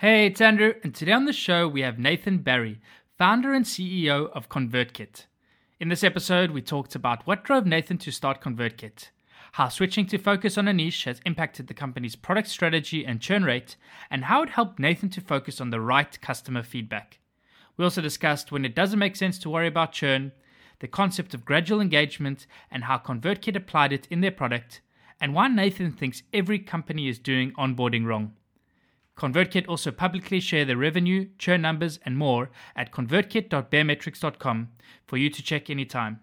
[0.00, 2.82] Hey, it's Andrew, and today on the show we have Nathan Barry,
[3.16, 5.24] founder and CEO of ConvertKit.
[5.80, 9.08] In this episode, we talked about what drove Nathan to start ConvertKit,
[9.52, 13.42] how switching to focus on a niche has impacted the company's product strategy and churn
[13.42, 13.76] rate,
[14.10, 17.18] and how it helped Nathan to focus on the right customer feedback.
[17.78, 20.32] We also discussed when it doesn't make sense to worry about churn,
[20.80, 24.82] the concept of gradual engagement, and how ConvertKit applied it in their product,
[25.22, 28.34] and why Nathan thinks every company is doing onboarding wrong.
[29.16, 34.68] ConvertKit also publicly share their revenue, churn numbers, and more at convertkit.baremetrics.com
[35.06, 36.20] for you to check anytime.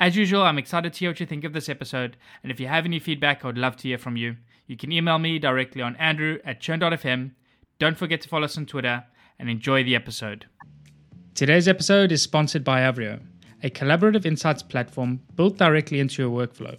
[0.00, 2.66] As usual, I'm excited to hear what you think of this episode, and if you
[2.66, 4.36] have any feedback, I would love to hear from you.
[4.66, 7.32] You can email me directly on andrew at churn.fm.
[7.78, 9.04] Don't forget to follow us on Twitter,
[9.38, 10.46] and enjoy the episode.
[11.34, 13.20] Today's episode is sponsored by Avrio,
[13.62, 16.78] a collaborative insights platform built directly into your workflow.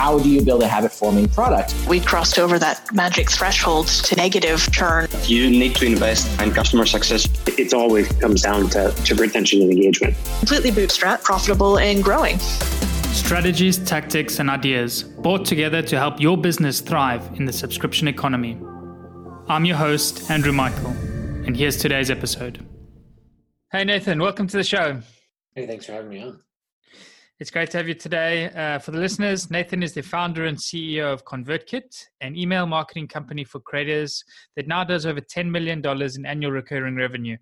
[0.00, 1.74] How do you build a habit forming product?
[1.86, 5.08] We crossed over that magic threshold to negative churn.
[5.24, 7.28] You need to invest in customer success.
[7.46, 10.16] it always comes down to, to retention and engagement.
[10.38, 12.38] Completely bootstrap, profitable and growing.
[13.12, 18.58] Strategies, tactics, and ideas brought together to help your business thrive in the subscription economy.
[19.48, 20.92] I'm your host, Andrew Michael,
[21.44, 22.66] and here's today's episode.
[23.70, 25.02] Hey, Nathan, welcome to the show.
[25.54, 26.40] Hey, thanks for having me on.
[27.40, 28.50] It's great to have you today.
[28.50, 33.08] Uh, for the listeners, Nathan is the founder and CEO of ConvertKit, an email marketing
[33.08, 34.22] company for creators
[34.56, 37.38] that now does over $10 million in annual recurring revenue.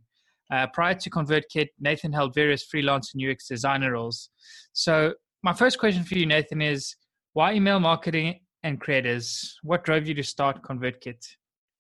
[0.53, 4.31] Uh, prior to ConvertKit, Nathan held various freelance and UX designer roles.
[4.73, 6.95] So, my first question for you, Nathan, is
[7.33, 9.59] why email marketing and creators?
[9.65, 11.27] What drove you to start ConvertKit?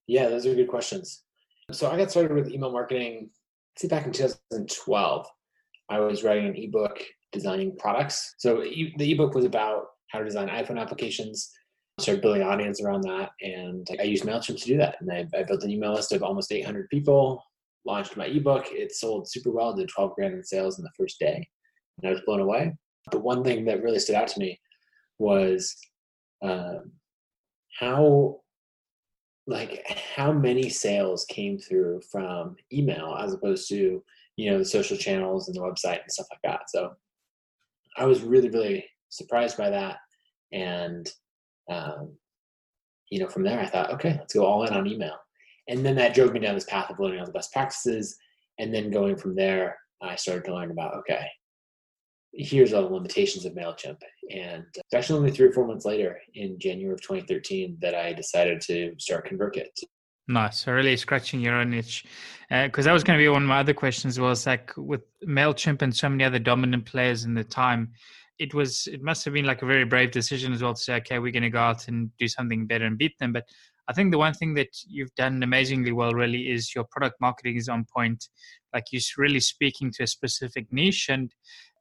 [0.08, 1.22] Yeah, those are good questions.
[1.70, 3.30] So I got started with email marketing,
[3.80, 5.26] I'd back in 2012.
[5.88, 7.00] I was writing an ebook
[7.32, 8.34] designing products.
[8.38, 11.50] So the ebook was about how to design iPhone applications.
[11.98, 14.96] I started building an audience around that, and I used MailChimp to do that.
[15.00, 17.42] And I, I built an email list of almost 800 people,
[17.84, 18.66] launched my ebook.
[18.70, 21.46] It sold super well, did 12 grand in sales in the first day,
[21.98, 22.74] and I was blown away.
[23.10, 24.60] But one thing that really stood out to me
[25.18, 25.74] was
[26.42, 26.92] um,
[27.78, 28.40] how
[29.46, 34.02] like how many sales came through from email as opposed to
[34.36, 36.92] you know the social channels and the website and stuff like that so
[37.98, 39.97] i was really really surprised by that
[40.53, 41.10] and
[41.70, 42.14] um,
[43.10, 45.16] you know from there i thought okay let's go all in on email
[45.69, 48.16] and then that drove me down this path of learning all the best practices
[48.58, 51.26] and then going from there i started to learn about okay
[52.32, 53.98] here's all the limitations of MailChimp.
[54.31, 54.64] And
[54.94, 58.94] actually only three or four months later in January of 2013 that I decided to
[58.98, 59.66] start ConvertKit.
[60.28, 60.60] Nice.
[60.60, 62.04] So really scratching your own itch.
[62.50, 65.02] Uh, because that was going to be one of my other questions was like with
[65.26, 67.92] MailChimp and so many other dominant players in the time,
[68.38, 70.94] it was it must have been like a very brave decision as well to say,
[70.96, 73.32] okay, we're going to go out and do something better and beat them.
[73.32, 73.44] But
[73.88, 77.56] I think the one thing that you've done amazingly well really is your product marketing
[77.56, 78.28] is on point.
[78.74, 81.08] Like you're really speaking to a specific niche.
[81.08, 81.32] And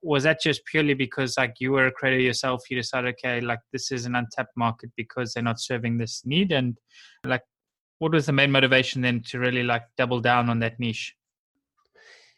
[0.01, 3.59] was that just purely because like you were a creator yourself, you decided, okay, like
[3.73, 6.53] this is an untapped market because they're not serving this need?
[6.53, 6.77] And
[7.25, 7.43] like
[7.99, 11.15] what was the main motivation then to really like double down on that niche?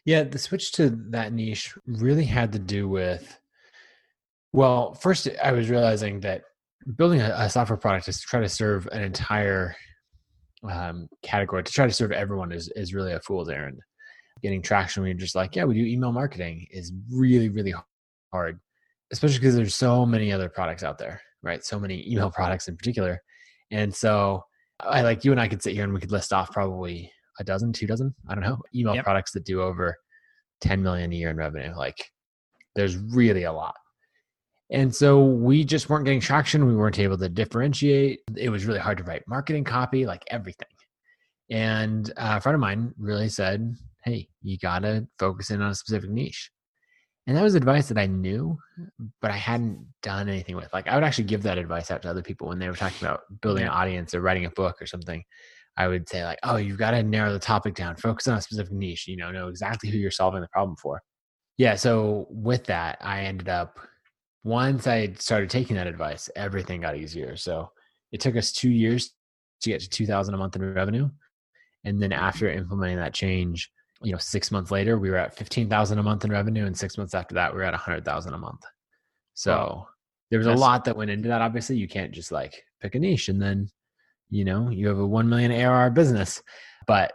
[0.04, 3.38] Yeah, the switch to that niche really had to do with,
[4.52, 6.42] well, first I was realizing that
[6.96, 9.76] building a, a software product is to try to serve an entire
[10.68, 13.78] um, category, to try to serve everyone is, is really a fool's errand.
[14.42, 17.74] Getting traction when you're just like, yeah, we do email marketing is really, really
[18.32, 18.58] hard,
[19.12, 21.62] especially because there's so many other products out there, right?
[21.62, 23.20] So many email products in particular.
[23.70, 24.44] And so
[24.84, 27.44] I like you and I could sit here and we could list off probably a
[27.44, 29.04] dozen, two dozen, I don't know, email Yep.
[29.04, 29.96] products that do over
[30.60, 31.74] 10 million a year in revenue.
[31.76, 32.10] Like
[32.74, 33.74] there's really a lot.
[34.72, 36.66] And so we just weren't getting traction.
[36.66, 38.20] We weren't able to differentiate.
[38.36, 40.68] It was really hard to write marketing copy, like everything.
[41.50, 43.74] And uh, a friend of mine really said,
[44.04, 46.50] Hey, you got to focus in on a specific niche.
[47.30, 48.58] And that was advice that I knew,
[49.20, 50.68] but I hadn't done anything with.
[50.72, 53.06] Like I would actually give that advice out to other people when they were talking
[53.06, 55.22] about building an audience or writing a book or something.
[55.76, 58.42] I would say like, oh, you've got to narrow the topic down, focus on a
[58.42, 61.02] specific niche, you know, know exactly who you're solving the problem for.
[61.56, 61.76] Yeah.
[61.76, 63.78] So with that, I ended up
[64.42, 67.36] once I started taking that advice, everything got easier.
[67.36, 67.70] So
[68.10, 69.14] it took us two years
[69.60, 71.08] to get to 2000 a month in revenue.
[71.84, 73.70] And then after implementing that change,
[74.02, 76.66] you know, six months later, we were at 15,000 a month in revenue.
[76.66, 78.62] And six months after that, we were at 100,000 a month.
[79.34, 79.88] So wow.
[80.30, 81.42] there was a lot that went into that.
[81.42, 83.70] Obviously, you can't just like pick a niche and then,
[84.30, 86.42] you know, you have a 1 million ARR business.
[86.86, 87.12] But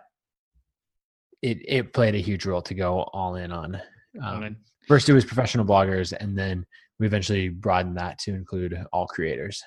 [1.41, 3.81] it, it played a huge role to go all in on.
[4.23, 6.13] Um, first, it was professional bloggers.
[6.13, 6.65] And then
[6.99, 9.63] we eventually broadened that to include all creators.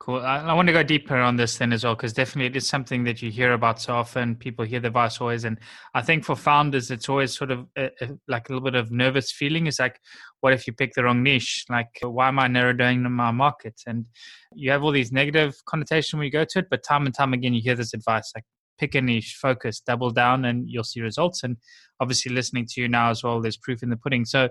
[0.00, 0.20] Cool.
[0.20, 2.68] I, I, want to go deeper on this then as well, because definitely it is
[2.68, 4.36] something that you hear about so often.
[4.36, 5.58] People hear the advice always, and
[5.92, 8.92] I think for founders, it's always sort of a, a, like a little bit of
[8.92, 9.66] nervous feeling.
[9.66, 10.00] It's like,
[10.40, 11.64] what if you pick the wrong niche?
[11.68, 13.82] Like, why am I narrowing my market?
[13.88, 14.06] And
[14.54, 17.32] you have all these negative connotation when you go to it, but time and time
[17.32, 18.44] again, you hear this advice like,
[18.78, 21.42] pick a niche, focus, double down, and you'll see results.
[21.42, 21.56] And
[21.98, 24.24] obviously, listening to you now as well, there's proof in the pudding.
[24.24, 24.48] So,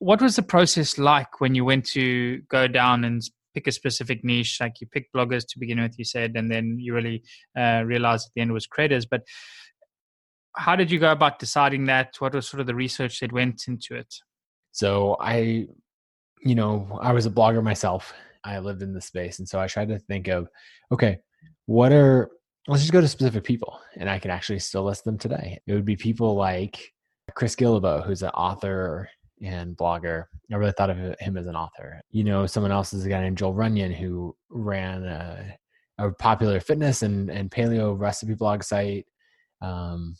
[0.00, 3.22] what was the process like when you went to go down and
[3.56, 6.76] pick a specific niche like you picked bloggers to begin with you said and then
[6.78, 7.22] you really
[7.58, 9.22] uh, realized at the end was creators but
[10.56, 12.16] how did you go about deciding that?
[12.18, 14.12] What was sort of the research that went into it?
[14.72, 15.66] So i
[16.42, 18.12] you know i was a blogger myself.
[18.44, 20.48] I lived in the space and so i tried to think of
[20.92, 21.18] okay
[21.64, 22.30] what are
[22.68, 25.58] let's just go to specific people and i can actually still list them today.
[25.66, 26.92] It would be people like
[27.34, 29.08] chris guillebeau who's an author
[29.42, 30.24] and blogger.
[30.52, 32.00] I really thought of him as an author.
[32.10, 35.56] You know, someone else is a guy named Joel Runyon who ran a,
[35.98, 39.06] a popular fitness and, and paleo recipe blog site.
[39.60, 40.16] Um,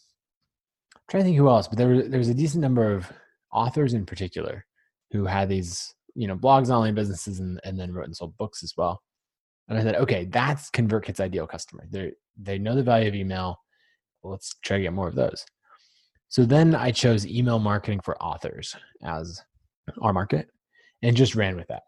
[0.95, 3.11] I'm trying to think who else, but there, there was a decent number of
[3.53, 4.65] authors in particular
[5.13, 8.63] who had these, you know, blogs, online businesses, and, and then wrote and sold books
[8.63, 9.03] as well.
[9.69, 11.85] And I said, okay, that's ConvertKit's ideal customer.
[11.91, 13.59] They they know the value of email.
[14.23, 15.45] Well, let's try to get more of those.
[16.29, 18.75] So then I chose email marketing for authors
[19.05, 19.43] as
[20.03, 20.49] our market
[21.03, 21.85] and just ran with that.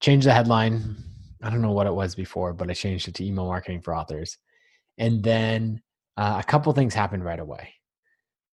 [0.00, 0.96] Changed the headline.
[1.42, 3.96] I don't know what it was before, but I changed it to email marketing for
[3.96, 4.36] authors.
[4.98, 5.80] And then
[6.16, 7.74] uh, a couple things happened right away.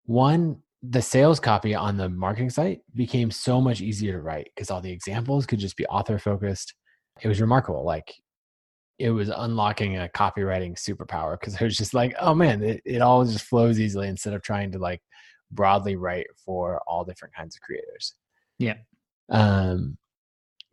[0.06, 4.72] One, the sales copy on the marketing site became so much easier to write because
[4.72, 6.74] all the examples could just be author focused.
[7.22, 7.86] It was remarkable.
[7.86, 8.12] Like
[8.98, 13.02] it was unlocking a copywriting superpower because it was just like, oh man, it, it
[13.02, 15.02] all just flows easily instead of trying to like
[15.52, 18.14] broadly write for all different kinds of creators.
[18.58, 18.76] Yeah.
[19.30, 19.98] Um,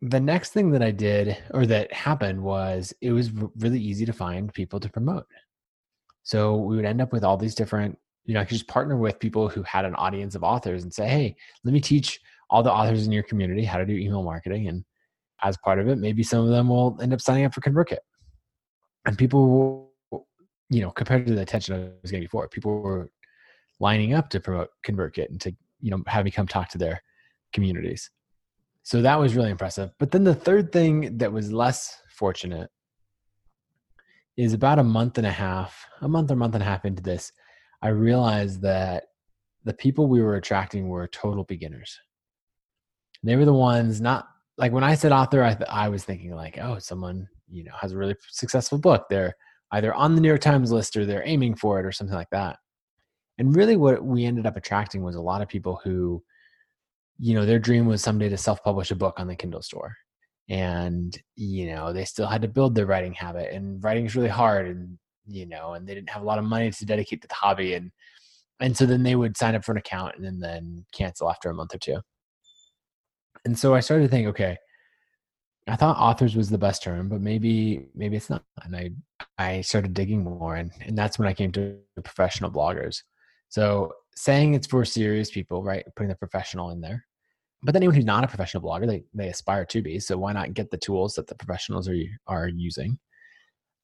[0.01, 4.13] the next thing that I did or that happened was it was really easy to
[4.13, 5.25] find people to promote.
[6.23, 8.95] So we would end up with all these different, you know, I could just partner
[8.95, 12.63] with people who had an audience of authors and say, hey, let me teach all
[12.63, 14.67] the authors in your community how to do email marketing.
[14.67, 14.85] And
[15.41, 17.99] as part of it, maybe some of them will end up signing up for ConvertKit
[19.05, 19.91] and people
[20.69, 23.09] you know compared to the attention i was getting before people were
[23.79, 27.01] lining up to promote convertkit and to you know have me come talk to their
[27.53, 28.09] communities.
[28.83, 29.91] So that was really impressive.
[29.99, 32.69] But then the third thing that was less fortunate
[34.39, 37.03] is about a month and a half a month or month and a half into
[37.03, 37.33] this
[37.81, 39.03] i realized that
[39.65, 41.99] the people we were attracting were total beginners.
[43.21, 44.27] They were the ones not
[44.57, 47.73] like when i said author i, th- I was thinking like oh someone you know
[47.79, 49.07] has a really successful book.
[49.09, 49.35] They're
[49.71, 52.29] either on the new york times list or they're aiming for it or something like
[52.31, 52.57] that
[53.39, 56.21] and really what we ended up attracting was a lot of people who
[57.17, 59.95] you know their dream was someday to self-publish a book on the kindle store
[60.49, 64.29] and you know they still had to build their writing habit and writing is really
[64.29, 67.27] hard and you know and they didn't have a lot of money to dedicate to
[67.27, 67.91] the hobby and
[68.59, 71.53] and so then they would sign up for an account and then cancel after a
[71.53, 71.97] month or two
[73.45, 74.57] and so i started to think okay
[75.67, 78.43] I thought authors was the best term, but maybe maybe it's not.
[78.63, 78.89] And I
[79.37, 83.03] I started digging more, and and that's when I came to professional bloggers.
[83.49, 85.85] So saying it's for serious people, right?
[85.95, 87.05] Putting the professional in there.
[87.61, 89.99] But then anyone who's not a professional blogger, they they aspire to be.
[89.99, 91.95] So why not get the tools that the professionals are
[92.27, 92.97] are using?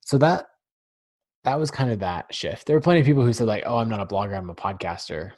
[0.05, 0.45] So that
[1.43, 2.65] that was kind of that shift.
[2.65, 4.55] There were plenty of people who said like, "Oh, I'm not a blogger, I'm a
[4.55, 5.31] podcaster,"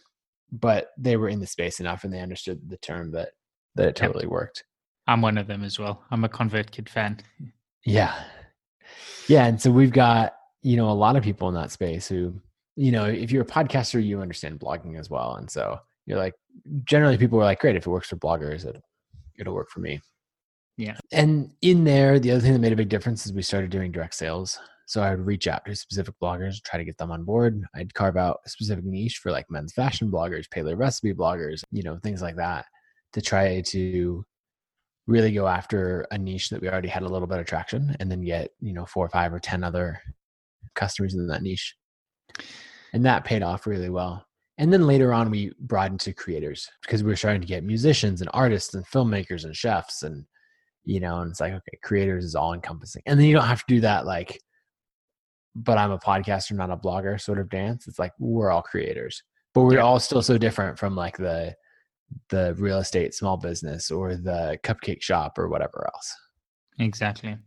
[0.52, 3.30] but they were in the space enough and they understood the term that
[3.76, 4.32] that it totally yep.
[4.32, 4.64] worked.
[5.08, 6.04] I'm one of them as well.
[6.12, 7.20] I'm a ConvertKit fan.
[7.86, 8.14] Yeah.
[9.28, 9.46] Yeah.
[9.46, 12.42] And so we've got, you know, a lot of people in that space who,
[12.78, 15.36] you know, if you're a podcaster, you understand blogging as well.
[15.36, 16.36] And so you're like,
[16.86, 18.82] generally people are like, great, if it works for bloggers, it,
[19.38, 20.00] it'll work for me.
[20.78, 20.96] Yeah.
[21.12, 23.92] And in there, the other thing that made a big difference is we started doing
[23.92, 24.60] direct sales.
[24.86, 27.66] So I would reach out to specific bloggers, try to get them on board.
[27.76, 31.84] I'd carve out a specific niche for like men's fashion bloggers, paleo recipe bloggers, you
[31.84, 32.66] know, things like that
[33.14, 34.24] to try to
[35.08, 38.12] really go after a niche that we already had a little bit of traction and
[38.12, 40.00] then get you know four or five or ten other
[40.76, 41.76] customers in that niche.
[42.94, 44.26] And that paid off really well.
[44.58, 48.22] And then later on, we broadened to creators because we were starting to get musicians
[48.22, 50.26] and artists and filmmakers and chefs and,
[50.84, 53.04] you know, and it's like, okay, creators is all encompassing.
[53.06, 54.42] And then you don't have to do that like,
[55.56, 57.88] but I'm a podcaster, not a blogger sort of dance.
[57.88, 59.22] It's like we're all creators,
[59.54, 61.56] but we're all still so different from like the,
[62.30, 66.16] the real estate small business or the cupcake shop or whatever else.
[66.80, 67.38] Exactly.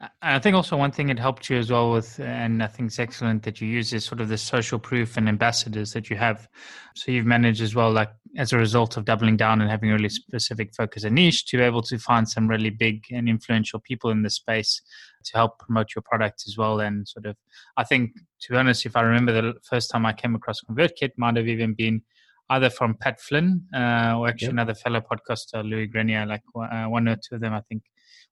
[0.00, 2.88] I- I think also one thing it helped you as well with, and I think
[2.88, 6.16] it's excellent that you use is sort of the social proof and ambassadors that you
[6.16, 6.46] have.
[6.94, 9.94] So you've managed as well, like as a result of doubling down and having a
[9.94, 13.80] really specific focus and niche, to be able to find some really big and influential
[13.80, 14.82] people in the space
[15.24, 16.78] to help promote your product as well.
[16.80, 17.36] And sort of,
[17.78, 21.12] I think, to be honest, if I remember the first time I came across ConvertKit,
[21.16, 22.02] might have even been
[22.50, 24.52] either from Pat Flynn uh, or actually Yep.
[24.52, 27.82] another fellow podcaster, Louis Grenier, like uh, one or two of them, I think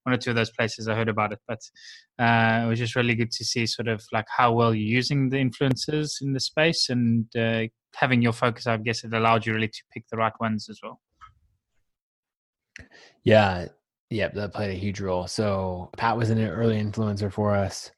[0.04, 1.40] one or two of those places I heard about it.
[1.48, 1.60] But
[2.18, 5.28] uh, it was just really good to see sort of like how well you're using
[5.28, 8.66] the influencers in the space and uh, having your focus.
[8.66, 11.00] I guess it allowed you really to pick the right ones as well.
[13.24, 13.66] Yeah.
[14.10, 14.34] Yep.
[14.34, 15.26] That played a huge role.
[15.26, 17.90] So Pat was an early influencer for us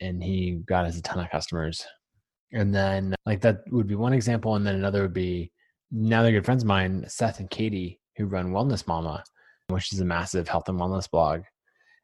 [0.00, 1.84] and he got us a ton of customers.
[2.52, 4.54] And then like that would be one example.
[4.54, 5.50] And then another would be
[5.90, 9.24] now they're good friends of mine, Seth and Katie, who run Wellness Mama,
[9.68, 11.42] which is a massive health and wellness blog.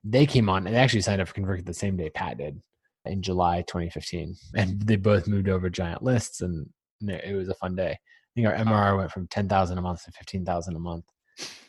[0.04, 2.60] They came on and they actually signed up for ConvertKit the same day Pat did
[3.04, 4.34] in July 2015.
[4.56, 6.66] And they both moved over giant lists and
[7.00, 7.92] it was a fun day.
[7.92, 11.04] I think our MRR went from 10,000 a month to 15,000 a month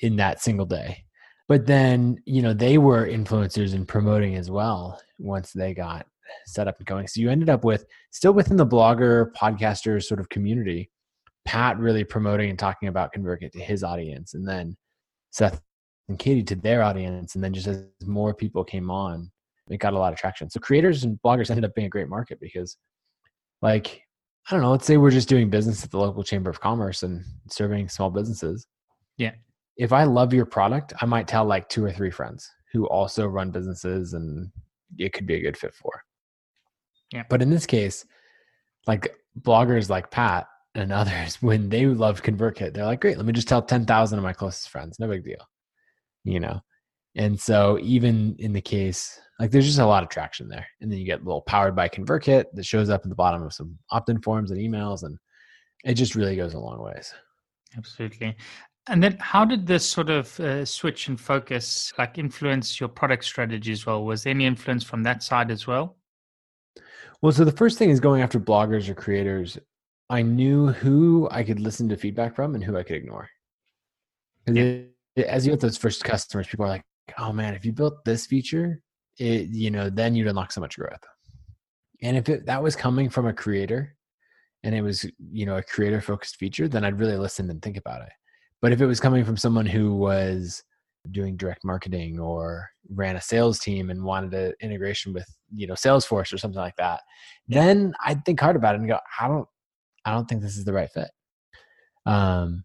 [0.01, 1.03] in that single day.
[1.47, 6.07] But then, you know, they were influencers and promoting as well once they got
[6.45, 7.07] set up and going.
[7.07, 10.89] So you ended up with still within the blogger, podcaster sort of community,
[11.45, 14.77] Pat really promoting and talking about ConvertKit to his audience, and then
[15.31, 15.61] Seth
[16.09, 17.35] and Katie to their audience.
[17.35, 19.31] And then just as more people came on,
[19.69, 20.49] it got a lot of traction.
[20.49, 22.77] So creators and bloggers ended up being a great market because,
[23.61, 24.01] like,
[24.47, 27.03] I don't know, let's say we're just doing business at the local chamber of commerce
[27.03, 28.67] and serving small businesses.
[29.17, 29.31] Yeah.
[29.77, 33.25] If I love your product, I might tell like two or three friends who also
[33.25, 34.51] run businesses and
[34.97, 36.03] it could be a good fit for.
[37.11, 37.23] Yeah.
[37.29, 38.05] But in this case,
[38.85, 43.33] like bloggers like Pat and others, when they love ConvertKit, they're like, great, let me
[43.33, 44.99] just tell 10,000 of my closest friends.
[44.99, 45.47] No big deal.
[46.23, 46.61] You know?
[47.15, 50.65] And so even in the case, like there's just a lot of traction there.
[50.81, 53.43] And then you get a little powered by ConvertKit that shows up at the bottom
[53.43, 55.03] of some opt-in forms and emails.
[55.03, 55.17] And
[55.83, 57.13] it just really goes a long ways.
[57.77, 58.35] Absolutely.
[58.87, 63.23] And then, how did this sort of uh, switch and focus like influence your product
[63.23, 64.03] strategy as well?
[64.03, 65.95] Was there any influence from that side as well?
[67.21, 69.57] Well, so the first thing is going after bloggers or creators.
[70.09, 73.29] I knew who I could listen to feedback from and who I could ignore.
[74.45, 74.81] Yeah.
[75.17, 76.85] As you get those first customers, people are like,
[77.17, 78.81] "Oh man, if you built this feature,
[79.19, 81.03] it you know then you'd unlock so much growth."
[82.01, 83.95] And if it, that was coming from a creator,
[84.63, 87.77] and it was you know a creator focused feature, then I'd really listen and think
[87.77, 88.11] about it.
[88.61, 90.63] But if it was coming from someone who was
[91.11, 95.73] doing direct marketing or ran a sales team and wanted an integration with you know
[95.73, 97.01] Salesforce or something like that,
[97.47, 99.47] then I'd think hard about it and go, I don't,
[100.05, 101.09] I don't think this is the right fit.
[102.05, 102.63] Um,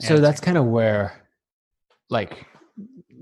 [0.00, 1.26] so that's kind of where,
[2.08, 2.46] like,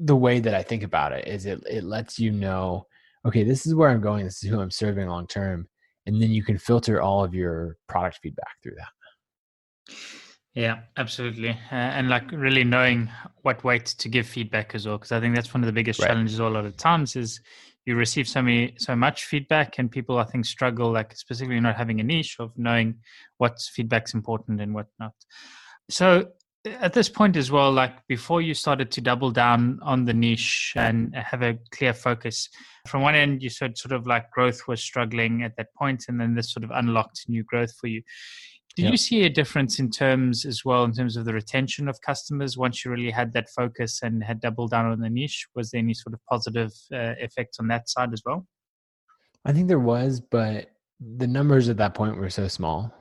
[0.01, 2.87] the way that I think about it is it it lets you know,
[3.27, 5.69] okay, this is where I'm going, this is who I'm serving long term,
[6.07, 9.95] and then you can filter all of your product feedback through that.
[10.55, 11.51] Yeah, absolutely.
[11.51, 13.09] Uh, and like really knowing
[13.43, 16.01] what weight to give feedback as well, because I think that's one of the biggest
[16.01, 16.09] Right.
[16.09, 17.41] challenges a lot of times is
[17.87, 21.77] you receive so many, so much feedback, and people I think struggle, like specifically not
[21.77, 22.97] having a niche of knowing
[23.37, 25.15] what feedback's important and what not.
[25.91, 26.33] So
[26.81, 30.75] at this point as well, like before you started to double down on the niche
[30.77, 32.49] and have a clear focus,
[32.87, 36.21] from one end you said sort of like growth was struggling at that point, and
[36.21, 38.03] then this sort of unlocked new growth for you.
[38.77, 42.01] Did you see a difference in terms as well, in terms of the retention of
[42.01, 45.49] customers once you really had that focus and had doubled down on the niche?
[45.57, 48.47] Was there any sort of positive uh, effect on that side as well?
[49.45, 50.71] I think there was, but
[51.01, 52.93] the numbers at that point were so small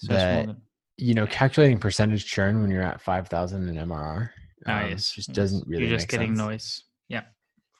[0.00, 0.56] So small then.
[0.98, 4.30] You know calculating percentage churn when you're at five thousand in MRR
[4.66, 5.86] Ah, um, just doesn't really.
[5.86, 6.38] You're just getting sense.
[6.38, 6.82] noise.
[7.08, 7.22] Yeah.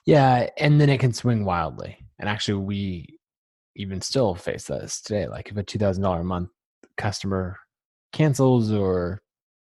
[0.07, 1.99] Yeah, and then it can swing wildly.
[2.19, 3.19] And actually, we
[3.77, 5.29] even still face this today.
[5.29, 6.51] Like if a two thousand dollar a month
[6.97, 7.59] customer
[8.13, 9.23] cancels or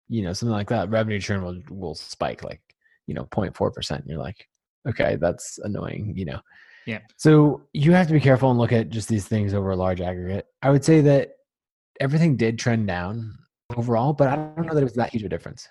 [0.08, 2.62] you know something like that, revenue churn will will spike like
[3.08, 4.04] you know 0.4 percent.
[4.08, 4.48] You're like,
[4.90, 6.14] okay, that's annoying.
[6.16, 6.40] You know.
[6.86, 7.00] Yeah.
[7.16, 10.02] So you have to be careful and look at just these things over a large
[10.02, 10.48] aggregate.
[10.62, 11.32] I would say that
[12.00, 13.38] everything did trend down
[13.76, 15.68] overall, but I don't know that it was that huge a difference.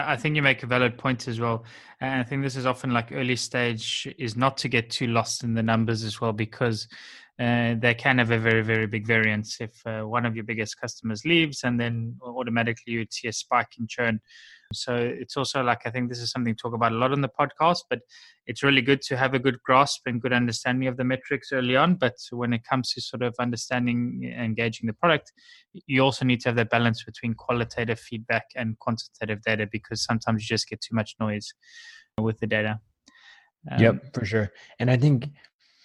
[0.00, 1.64] I think you make a valid point as well.
[2.00, 5.42] And I think this is often like early stage is not to get too lost
[5.42, 6.86] in the numbers as well because
[7.40, 9.60] uh, they can have a very, very big variance.
[9.60, 13.74] If uh, one of your biggest customers leaves and then automatically you'd see a spike
[13.78, 14.20] in churn.
[14.72, 17.22] So it's also like, I think this is something to talk about a lot on
[17.22, 18.00] the podcast, but
[18.46, 21.74] it's really good to have a good grasp and good understanding of the metrics early
[21.74, 21.94] on.
[21.94, 25.32] But when it comes to sort of understanding engaging the product,
[25.86, 30.42] you also need to have that balance between qualitative feedback and quantitative data because sometimes
[30.42, 31.54] you just get too much noise
[32.18, 32.78] with the data.
[33.70, 34.52] Um, yep, for sure.
[34.78, 35.30] And I think,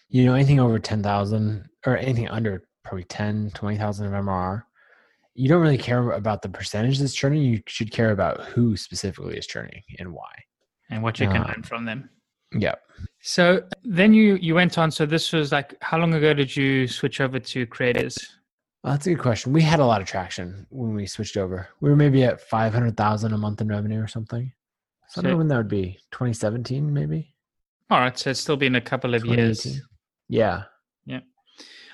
[0.09, 4.63] you know, anything over 10,000 or anything under probably 10, 20,000 of MRR,
[5.35, 7.41] you don't really care about the percentage that's churning.
[7.41, 10.31] You should care about who specifically is churning and why.
[10.89, 12.09] And what you can um, learn from them.
[12.55, 12.75] Yeah.
[13.21, 14.91] So then you you went on.
[14.91, 18.17] So this was like how long ago did you switch over to creators?
[18.83, 19.53] Well, that's a good question.
[19.53, 21.67] We had a lot of traction when we switched over.
[21.81, 24.51] We were maybe at five hundred thousand a month in revenue or something.
[25.07, 25.97] So, so I don't know when that would be.
[26.11, 27.33] Twenty seventeen, maybe.
[27.89, 28.17] All right.
[28.17, 29.81] So it's still been a couple of years.
[30.29, 30.65] Yeah.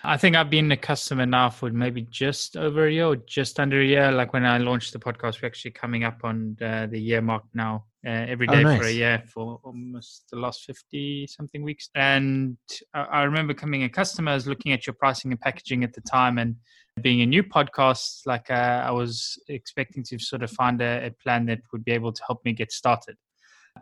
[0.03, 3.59] I think I've been a customer now for maybe just over a year or just
[3.59, 4.11] under a year.
[4.11, 7.43] Like when I launched the podcast, we're actually coming up on the, the year mark
[7.53, 7.85] now.
[8.05, 8.79] Uh, every oh, oh, nice.
[8.79, 11.89] for a year for almost the last 50 something weeks.
[11.95, 12.57] And
[12.93, 16.01] I, I remember coming a in customers looking at your pricing and packaging at the
[16.01, 16.55] time and
[17.01, 21.11] being a new podcast, like uh, I was expecting to sort of find a, a
[21.11, 23.17] plan that would be able to help me get started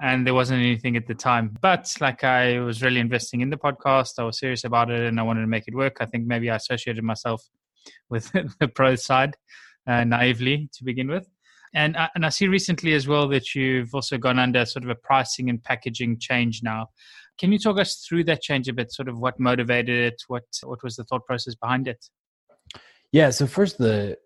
[0.01, 1.57] and there wasn't anything at the time.
[1.61, 5.19] But like I was really investing in the podcast, I was serious about it, and
[5.19, 5.97] I wanted to make it work.
[5.99, 7.43] I think maybe I associated myself
[8.09, 9.35] with the pro side
[9.87, 11.27] uh, naively to begin with.
[11.73, 14.89] And I, and I see recently as well that you've also gone under sort of
[14.89, 16.87] a pricing and packaging change now.
[17.37, 18.91] Can you talk us through that change a bit?
[18.91, 20.23] Sort of what motivated it?
[20.27, 22.03] What what was the thought process behind it?
[23.11, 23.29] Yeah.
[23.29, 24.17] So first, the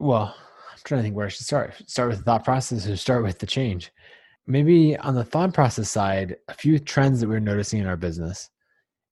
[0.00, 0.34] well,
[0.72, 1.74] I'm trying to think where I should start.
[1.86, 3.92] Start with the thought process, or start with the change
[4.46, 8.50] maybe on the thought process side, a few trends that we're noticing in our business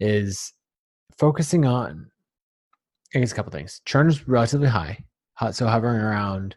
[0.00, 0.52] is
[1.18, 2.10] focusing on,
[3.14, 3.80] I guess, a couple things.
[3.84, 5.04] Churn is relatively high,
[5.52, 6.56] so hovering around,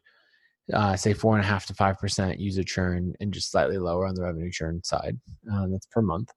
[0.73, 4.05] uh, say, four and a half to five percent user churn, and just slightly lower
[4.05, 5.17] on the revenue churn side.
[5.51, 6.31] Um, that's per month,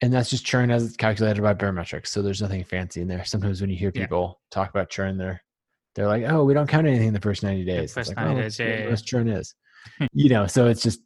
[0.00, 2.08] and that's just churn as it's calculated by Baremetrics.
[2.08, 3.24] So there's nothing fancy in there.
[3.24, 4.54] Sometimes when you hear people yeah.
[4.62, 5.42] talk about churn, they're
[5.94, 8.26] they're like, "Oh, we don't count anything in the first ninety days." The first like,
[8.26, 9.54] 90 days, yeah, churn is,
[10.12, 10.46] you know.
[10.46, 11.00] So it's just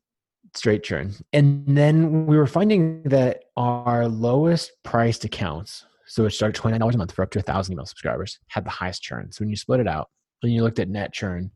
[0.57, 1.15] straight churn.
[1.33, 6.99] And then we were finding that our lowest priced accounts, so it started $29 a
[6.99, 9.33] month for up to 1,000 email subscribers, had the highest churn.
[9.33, 10.09] So when you split it out
[10.43, 11.51] and you looked at net churn,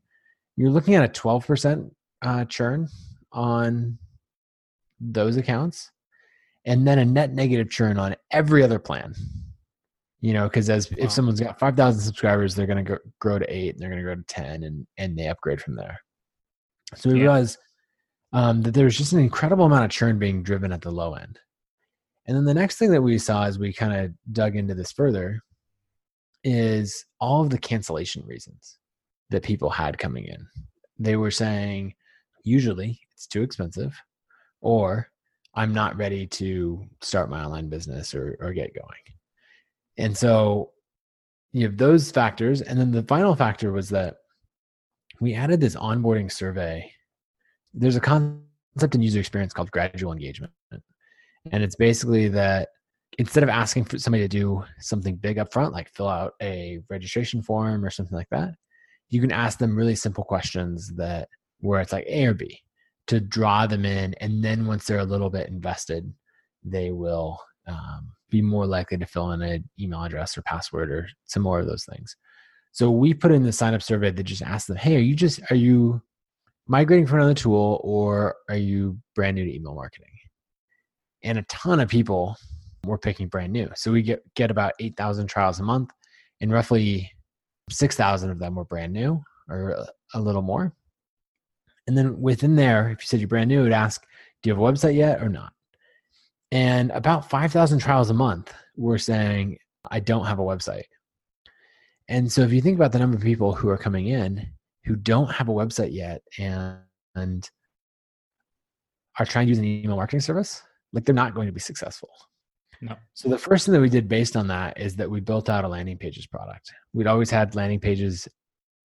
[0.56, 1.90] you're looking at a 12%
[2.22, 2.88] uh, churn
[3.32, 3.98] on
[5.00, 5.90] those accounts
[6.66, 9.14] and then a net negative churn on every other plan
[10.20, 10.96] you know because as wow.
[11.00, 14.04] if someone's got 5000 subscribers they're going to grow to 8 and they're going to
[14.04, 15.98] grow to 10 and and they upgrade from there
[16.94, 17.22] so we yeah.
[17.22, 17.56] realized
[18.32, 21.38] um, that was just an incredible amount of churn being driven at the low end.
[22.26, 24.92] And then the next thing that we saw as we kind of dug into this
[24.92, 25.40] further
[26.44, 28.78] is all of the cancellation reasons
[29.30, 30.46] that people had coming in.
[30.98, 31.94] They were saying,
[32.44, 34.00] usually it's too expensive,
[34.60, 35.08] or
[35.54, 38.86] I'm not ready to start my online business or, or get going.
[39.96, 40.70] And so
[41.52, 42.62] you have those factors.
[42.62, 44.18] And then the final factor was that
[45.20, 46.92] we added this onboarding survey
[47.74, 50.52] there's a concept in user experience called gradual engagement.
[51.52, 52.68] And it's basically that
[53.18, 56.80] instead of asking for somebody to do something big up front, like fill out a
[56.88, 58.54] registration form or something like that,
[59.08, 61.28] you can ask them really simple questions that
[61.60, 62.58] where it's like A or B
[63.08, 64.14] to draw them in.
[64.20, 66.12] And then once they're a little bit invested,
[66.62, 71.08] they will um, be more likely to fill in an email address or password or
[71.24, 72.16] some more of those things.
[72.72, 75.16] So we put in the sign up survey that just asked them, Hey, are you
[75.16, 76.00] just, are you
[76.70, 80.12] migrating from another tool or are you brand new to email marketing?
[81.24, 82.36] And a ton of people
[82.86, 83.68] were picking brand new.
[83.74, 85.90] So we get, get about 8,000 trials a month
[86.40, 87.10] and roughly
[87.70, 90.72] 6,000 of them were brand new or a little more.
[91.88, 94.06] And then within there, if you said you're brand new, it would ask,
[94.40, 95.52] do you have a website yet or not?
[96.52, 99.58] And about 5,000 trials a month were saying,
[99.90, 100.84] I don't have a website.
[102.08, 104.46] And so if you think about the number of people who are coming in,
[104.90, 106.78] who don't have a website yet and,
[107.14, 107.48] and
[109.20, 112.10] are trying to use an email marketing service, like they're not going to be successful.
[112.80, 112.96] No.
[113.14, 115.64] So the first thing that we did based on that is that we built out
[115.64, 116.72] a landing pages product.
[116.92, 118.26] We'd always had landing pages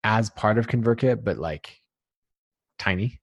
[0.04, 1.82] as part of ConvertKit, but like
[2.78, 3.20] tiny.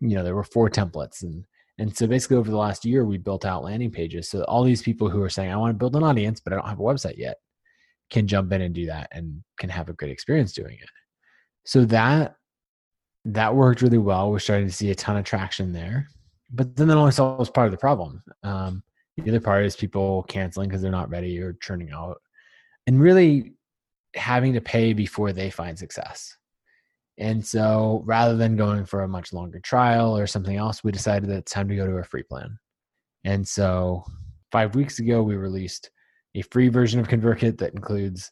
[0.00, 1.44] You know, there were four templates and
[1.78, 4.30] and so basically over the last year we built out landing pages.
[4.30, 6.56] So all these people who are saying, I want to build an audience, but I
[6.56, 7.36] don't have a website yet,
[8.08, 10.88] can jump in and do that and can have a great experience doing it.
[11.66, 12.36] So that
[13.26, 14.30] that worked really well.
[14.30, 16.08] We're starting to see a ton of traction there.
[16.50, 18.22] But then that only solves part of the problem.
[18.44, 18.84] Um,
[19.16, 22.18] the other part is people canceling because they're not ready or churning out.
[22.86, 23.54] And really
[24.14, 26.36] having to pay before they find success.
[27.18, 31.28] And so rather than going for a much longer trial or something else, we decided
[31.30, 32.58] that it's time to go to a free plan.
[33.24, 34.04] And so
[34.52, 35.90] five weeks ago, we released
[36.36, 38.30] a free version of ConvertKit that includes,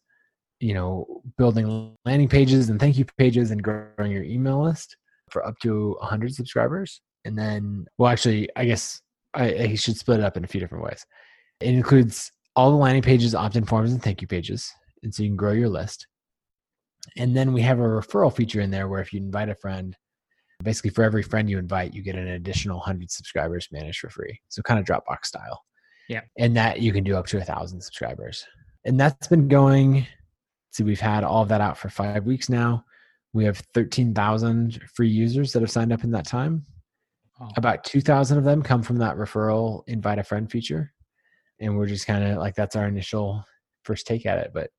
[0.64, 4.96] you know, building landing pages and thank you pages and growing your email list
[5.28, 7.02] for up to 100 subscribers.
[7.26, 9.02] And then, well, actually, I guess
[9.34, 11.04] I, I should split it up in a few different ways.
[11.60, 14.72] It includes all the landing pages, opt in forms, and thank you pages.
[15.02, 16.06] And so you can grow your list.
[17.18, 19.94] And then we have a referral feature in there where if you invite a friend,
[20.62, 24.40] basically for every friend you invite, you get an additional 100 subscribers managed for free.
[24.48, 25.62] So kind of Dropbox style.
[26.08, 26.22] Yeah.
[26.38, 28.46] And that you can do up to a thousand subscribers.
[28.86, 30.06] And that's been going.
[30.74, 32.84] So we've had all of that out for five weeks now.
[33.32, 36.66] We have 13,000 free users that have signed up in that time.
[37.40, 37.48] Oh.
[37.56, 40.92] About 2,000 of them come from that referral invite a friend feature.
[41.60, 43.44] And we're just kind of like, that's our initial
[43.84, 44.50] first take at it.
[44.52, 44.70] But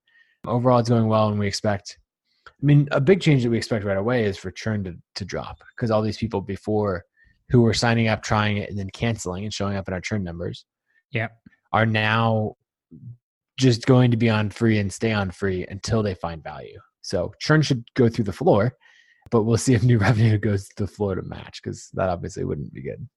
[0.45, 1.29] overall, it's going well.
[1.29, 1.97] And we expect,
[2.45, 5.23] I mean, a big change that we expect right away is for churn to, to
[5.23, 7.05] drop because all these people before
[7.47, 10.25] who were signing up, trying it, and then canceling and showing up in our churn
[10.25, 10.65] numbers
[11.11, 11.29] Yeah.
[11.71, 12.55] are now
[13.57, 16.79] just going to be on free and stay on free until they find value.
[17.01, 18.73] So churn should go through the floor,
[19.31, 22.43] but we'll see if new revenue goes to the floor to match because that obviously
[22.43, 23.07] wouldn't be good.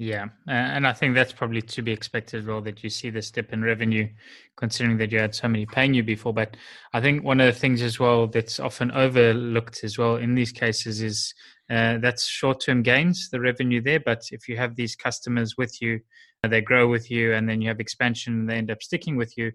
[0.00, 3.30] Yeah, and I think that's probably to be expected as well that you see this
[3.30, 4.08] dip in revenue,
[4.56, 6.32] considering that you had so many paying you before.
[6.32, 6.56] But
[6.94, 10.52] I think one of the things as well that's often overlooked as well in these
[10.52, 11.34] cases is
[11.68, 14.00] uh, that's short-term gains, the revenue there.
[14.00, 16.00] But if you have these customers with you,
[16.48, 19.36] they grow with you, and then you have expansion, and they end up sticking with
[19.36, 19.52] you.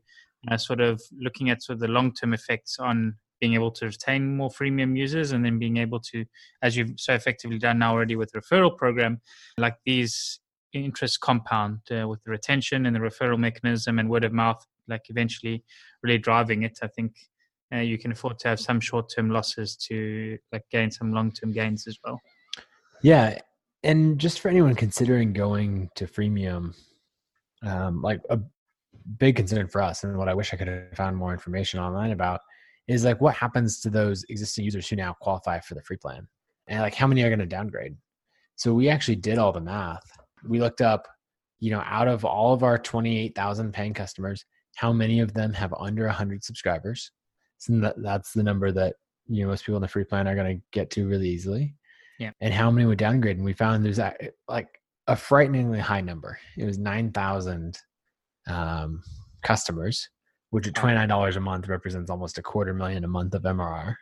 [0.51, 4.37] Uh, sort of looking at sort of the long-term effects on being able to retain
[4.37, 6.25] more freemium users and then being able to
[6.61, 9.19] as you've so effectively done now already with the referral program
[9.57, 10.39] like these
[10.71, 15.01] interests compound uh, with the retention and the referral mechanism and word of mouth like
[15.09, 15.63] eventually
[16.01, 17.11] really driving it i think
[17.73, 21.87] uh, you can afford to have some short-term losses to like gain some long-term gains
[21.87, 22.19] as well
[23.01, 23.39] Yeah.
[23.83, 26.75] And just for anyone considering going to freemium,
[27.61, 28.39] um, like a
[29.17, 32.11] big concern for us, and what I wish I could have found more information online
[32.11, 32.41] about
[32.87, 36.27] is like what happens to those existing users who now qualify for the free plan?
[36.67, 37.95] And like how many are going to downgrade?
[38.55, 40.05] So we actually did all the math.
[40.47, 41.07] We looked up
[41.59, 45.73] you know out of all of our 28000 paying customers how many of them have
[45.79, 47.11] under 100 subscribers?
[47.57, 48.95] So that's the number that
[49.27, 51.75] you know most people in the free plan are going to get to really easily.
[52.17, 52.31] Yeah.
[52.39, 53.35] and how many would downgrade?
[53.35, 54.15] And we found there's a,
[54.47, 54.69] like
[55.07, 56.39] a frighteningly high number.
[56.57, 57.77] It was 9000
[58.47, 59.01] um,
[59.43, 60.09] customers
[60.55, 63.43] which at twenty nine dollars a month represents almost a quarter million a month of
[63.43, 63.93] MRR.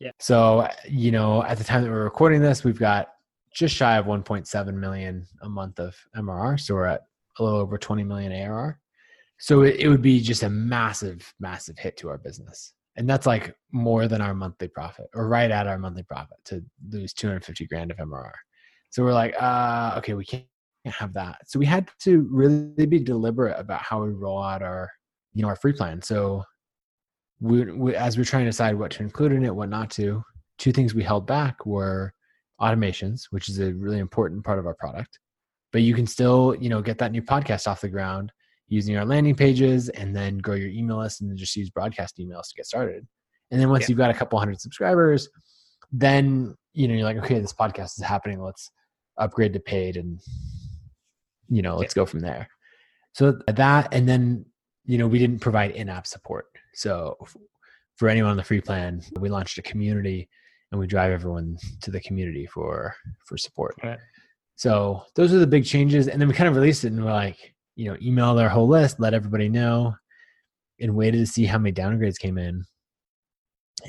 [0.00, 0.12] Yeah.
[0.18, 3.08] So you know, at the time that we're recording this, we've got
[3.54, 6.58] just shy of one point seven million a month of MRR.
[6.58, 7.02] So we're at
[7.38, 8.80] a little over twenty million ARR.
[9.38, 13.26] So it, it would be just a massive, massive hit to our business, and that's
[13.26, 17.26] like more than our monthly profit, or right at our monthly profit, to lose two
[17.26, 18.32] hundred fifty grand of MRR.
[18.88, 20.46] So we're like, uh, okay, we can't
[20.90, 21.38] have that.
[21.46, 24.90] So we had to really be deliberate about how we roll out our
[25.34, 26.44] you know our free plan so
[27.40, 30.22] we, we as we're trying to decide what to include in it what not to
[30.58, 32.12] two things we held back were
[32.60, 35.18] automations which is a really important part of our product
[35.72, 38.30] but you can still you know get that new podcast off the ground
[38.68, 42.18] using our landing pages and then grow your email list and then just use broadcast
[42.18, 43.06] emails to get started
[43.50, 43.88] and then once Yeah.
[43.88, 45.28] you've got a couple hundred subscribers
[45.90, 48.70] then you know you're like okay this podcast is happening let's
[49.18, 50.20] upgrade to paid and
[51.52, 52.48] you know let's go from there.
[53.12, 54.46] So that and then
[54.86, 56.46] you know we didn't provide in-app support.
[56.74, 57.16] So
[57.96, 60.28] for anyone on the free plan we launched a community
[60.70, 62.94] and we drive everyone to the community for
[63.26, 63.76] for support.
[63.84, 63.98] Right.
[64.56, 66.08] so those are the big changes.
[66.08, 68.68] And then we kind of released it and we're like you know emailed our whole
[68.68, 69.94] list let everybody know
[70.80, 72.64] and waited to see how many downgrades came in.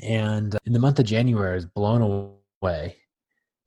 [0.02, 2.02] And in the month of january i was blown
[2.62, 2.96] away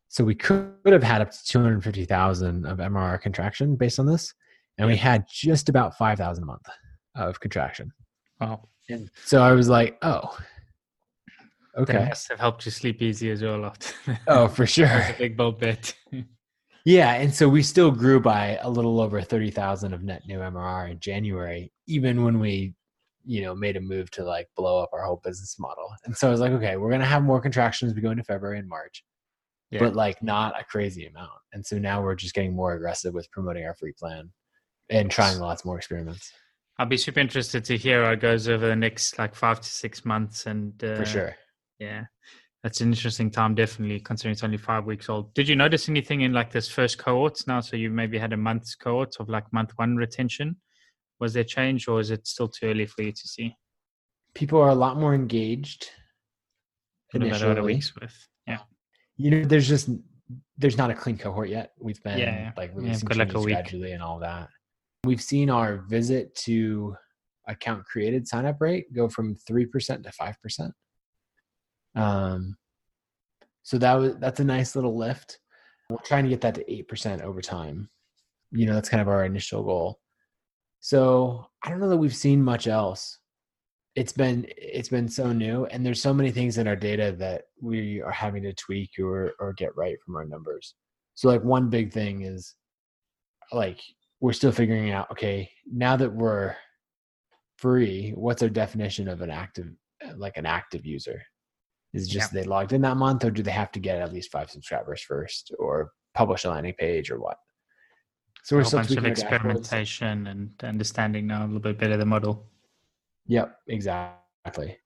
[0.10, 4.34] so we could have had up to 250000 of mrr contraction based on this
[4.78, 6.66] and we had just about 5000 a month
[7.16, 7.92] of contraction
[8.40, 10.38] wow and so I was like, oh,
[11.76, 12.06] that okay.
[12.08, 13.94] must have helped you sleep easy as well after
[14.28, 14.88] Oh, for sure.
[14.88, 15.94] a big bold bet
[16.86, 17.16] Yeah.
[17.16, 21.02] And so we still grew by a little over 30,000 of net new MRR in
[21.02, 22.76] January, even when we,
[23.26, 25.90] you know, made a move to like blow up our whole business model.
[26.06, 28.12] And so I was like, okay, we're going to have more contraction as we go
[28.12, 29.04] into February and March,
[29.72, 29.80] Yeah.
[29.80, 31.40] but like not a crazy amount.
[31.54, 34.32] And so now we're just getting more aggressive with promoting our free plan
[34.90, 36.32] and trying lots more experiments
[36.80, 39.70] I'll be super interested to hear how it goes over the next like five to
[39.70, 41.36] six months and uh, for sure.
[41.80, 42.06] yeah
[42.64, 45.34] That's an interesting time, definitely, considering it's only five weeks old.
[45.34, 47.62] Did you notice anything in like this first cohorts now?
[47.62, 50.58] So you maybe had a month's cohort of like month one retention.
[51.20, 53.56] Was there change or is it still too early for you to see?
[54.34, 55.90] People are a lot more engaged.
[57.14, 57.74] In a matter of initially.
[57.74, 58.28] weeks with.
[59.18, 59.26] Yeah.
[59.26, 59.90] You know, there's just
[60.58, 61.74] there's not a clean cohort yet.
[61.80, 62.52] We've been Yeah, yeah.
[62.58, 64.50] like releasing a changes gradually and all that.
[65.04, 66.96] We've seen our visit to
[67.48, 70.74] account created sign up rate go from three percent to five percent.
[71.96, 72.58] Um,
[73.64, 75.40] so that was that's a nice little lift.
[75.90, 77.90] We're trying to get that to eight percent over time.
[78.52, 80.00] You know, that's kind of our initial goal.
[80.80, 83.20] So I don't know that we've seen much else.
[83.98, 87.46] It's been it's been so new, and there's so many things in our data that
[87.60, 90.76] we are having to tweak or or get right from our numbers.
[91.16, 92.54] So like one big thing is
[93.52, 93.80] like
[94.20, 95.10] we're still figuring out.
[95.12, 96.56] Okay, now that we're
[97.58, 99.70] free, what's our definition of an active
[100.16, 101.20] like an active user?
[101.94, 104.14] Is it just they logged in that month, or do they have to get at
[104.14, 107.38] least five subscribers first, or publish a landing page, or what?
[108.44, 111.98] So A we're whole still bunch of experimentation and understanding now a little bit better
[111.98, 112.46] the model.
[113.28, 114.78] Yep, exactly.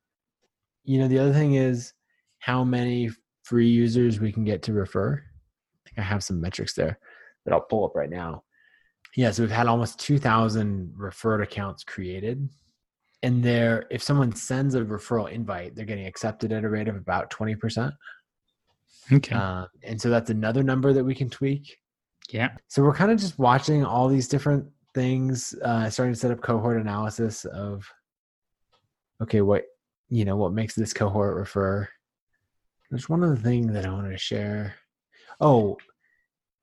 [0.84, 1.94] You know, the other thing is
[2.40, 3.10] how many
[3.44, 5.14] free users we can get to refer.
[5.14, 6.98] I think I have some metrics there
[7.46, 8.44] that I'll pull up right now.
[9.16, 12.50] Yeah, so we've had almost 2,000 referred accounts created.
[13.24, 16.96] And there, if someone sends a referral invite, they're getting accepted at a rate of
[16.96, 17.92] about 20%.
[19.12, 19.36] Okay.
[19.36, 21.78] Uh, and so that's another number that we can tweak.
[22.32, 22.50] yeah.
[22.68, 26.42] So we're kind of just watching all these different things, uh, starting to set up
[26.42, 27.86] cohort analysis of,
[29.22, 29.64] okay, what
[30.10, 31.88] you know, what makes this cohort refer.
[32.90, 34.76] There's one other thing that I wanted to share.
[35.40, 35.78] Oh,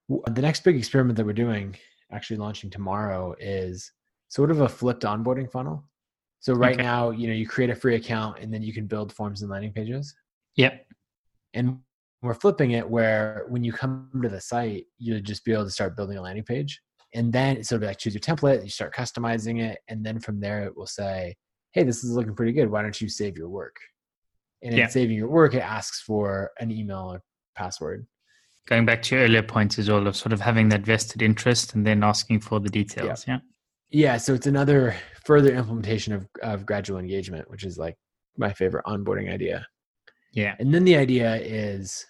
[0.08, 1.74] the next big experiment that we're doing,
[2.12, 3.90] actually launching tomorrow, is
[4.28, 5.82] sort of a flipped onboarding funnel.
[6.40, 6.82] So right Okay.
[6.82, 9.50] now, you know, you create a free account and then you can build forms and
[9.50, 10.14] landing pages
[10.56, 10.86] Yep.
[11.54, 11.78] and
[12.22, 15.70] we're flipping it where when you come to the site you'll just be able to
[15.70, 16.80] start building a landing page
[17.14, 20.18] and then so it'll be like choose your template you start customizing it and then
[20.18, 21.34] from there it will say
[21.72, 23.76] hey this is looking pretty good why don't you save your work
[24.62, 24.88] and in Yeah.
[24.88, 27.22] saving your work it asks for an email or
[27.56, 28.06] password
[28.66, 31.74] Going back to your earlier point as well of sort of having that vested interest
[31.74, 33.24] and then asking for the details.
[33.26, 33.38] Yeah.
[33.88, 37.96] yeah so it's another further implementation of, of gradual engagement which is like
[38.36, 39.66] my favorite onboarding idea
[40.32, 40.54] Yeah.
[40.58, 42.04] And then the idea is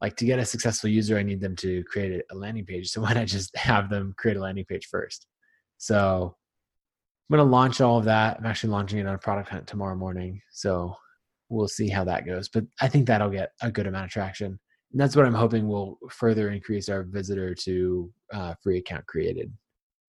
[0.00, 2.88] like to get a successful user, I need them to create a landing page.
[2.90, 5.26] So why not just have them create a landing page first?
[5.78, 6.36] So
[7.30, 8.38] I'm going to launch all of that.
[8.38, 10.42] I'm actually launching it on Product Hunt tomorrow morning.
[10.50, 10.96] So
[11.48, 12.48] we'll see how that goes.
[12.48, 14.46] But I think that'll get a good amount of traction.
[14.92, 19.52] And that's what I'm hoping will further increase our visitor to uh, free account created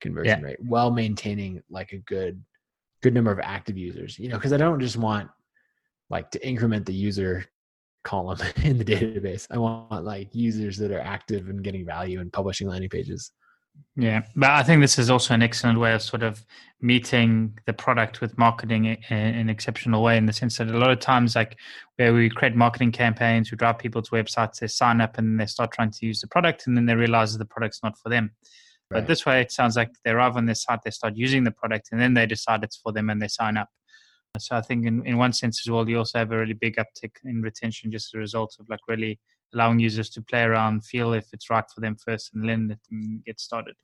[0.01, 0.45] conversion Yeah.
[0.45, 2.43] rate while maintaining like a good
[3.03, 5.29] good number of active users you know because i don't just want
[6.09, 7.45] like to increment the user
[8.03, 9.47] column in the database.
[9.51, 13.31] I want like users that are active and getting value and publishing landing pages.
[13.97, 16.45] Yeah, but I think this is also an excellent way of sort of
[16.81, 20.91] meeting the product with marketing in an exceptional way in the sense that a lot
[20.91, 21.57] of times, like
[21.97, 25.45] where we create marketing campaigns, we drive people to websites, they sign up and they
[25.45, 28.09] start trying to use the product and then they realize that the product's not for
[28.09, 28.31] them.
[28.89, 31.51] But this way, it sounds like they arrive on this site, they start using the
[31.51, 33.69] product and then they decide it's for them and they sign up.
[34.37, 36.77] So I think in, in one sense as well, you also have a really big
[36.77, 39.19] uptick in retention just as a result of like really
[39.53, 42.79] allowing users to play around, feel if it's right for them first, and then let
[42.89, 43.75] them get started.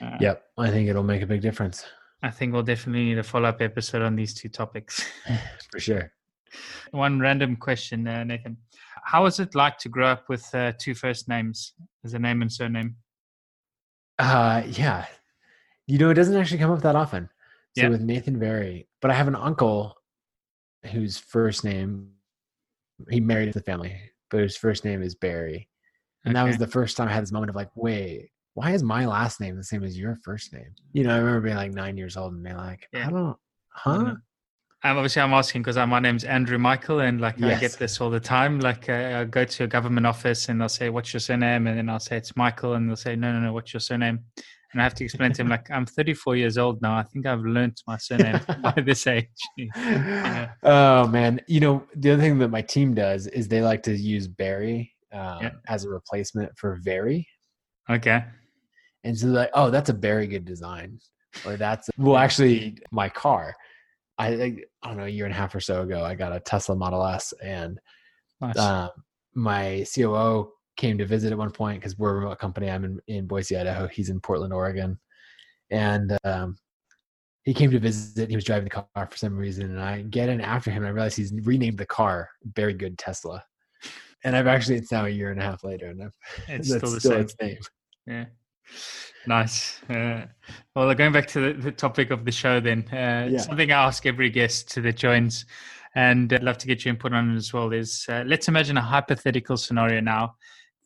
[0.00, 1.84] Uh, Yep, I think it'll make a big difference
[2.22, 5.08] I think we'll definitely need a follow up episode on these two topics.
[5.70, 6.12] for sure.
[6.90, 8.56] One random question, uh, Nathan.
[9.04, 12.42] How was it like to grow up with uh, two first names as a name
[12.42, 12.96] and surname?
[14.18, 15.06] Uh, yeah,
[15.86, 17.28] you know, it doesn't actually come up that often.
[17.76, 17.88] So Yeah.
[17.90, 19.94] with Nathan Barry, but I have an uncle
[20.86, 22.12] whose first name
[23.10, 23.96] he married into the family,
[24.30, 25.68] but his first name is Barry,
[26.24, 28.82] and that was the first time I had this moment of like, wait, why is
[28.82, 30.74] my last name the same as your first name?
[30.92, 33.06] You know, I remember being like nine years old and being like, Yeah.
[33.06, 33.36] I don't,
[33.70, 33.90] huh?
[33.90, 34.22] Um,
[34.82, 38.20] obviously, I'm asking because my name's Andrew Michael, and like I get this all the
[38.20, 38.60] time.
[38.60, 41.78] Like uh, I go to a government office and they'll say, "What's your surname?" and
[41.78, 44.24] then I'll say it's Michael, and they'll say, "No, no, no, what's your surname?"
[44.72, 46.94] And I have to explain to him like I'm 34 years old now.
[46.96, 49.26] I think I've learned my surname by this age.
[49.76, 50.50] Yeah.
[50.62, 53.92] Oh man, you know the other thing that my team does is they like to
[53.96, 55.50] use Barry um, Yeah.
[55.68, 57.26] as a replacement for Very,
[57.88, 58.22] Okay.
[59.04, 60.98] and so they're like, oh, that's a very good design,
[61.46, 63.54] or that's well, actually, my car.
[64.18, 66.32] I, I I don't know a year and a half or so ago, I got
[66.36, 67.78] a Tesla Model S, and
[68.40, 68.58] Nice.
[68.58, 68.90] um,
[69.34, 72.70] my COO came to visit at one point because we're a remote company.
[72.70, 73.86] I'm in, in Boise, Idaho.
[73.88, 74.98] He's in Portland, Oregon,
[75.70, 76.56] and um,
[77.42, 78.30] he came to visit.
[78.30, 80.78] He was driving the car for some reason, and I get in after him.
[80.84, 83.44] And I realize he's renamed the car "Very Good Tesla,"
[84.24, 86.12] and I've actually it's now a year and a half later, and I've,
[86.48, 87.20] It's still the still same.
[87.20, 87.58] its name.
[88.06, 88.24] Yeah.
[89.26, 89.82] Nice.
[89.90, 90.26] Uh,
[90.74, 93.38] well, going back to the, the topic of the show, then uh, Yeah.
[93.38, 95.44] something I ask every guest to that joins,
[95.94, 97.72] and I'd love to get your input on it as well.
[97.72, 100.36] Is uh, let's imagine a hypothetical scenario now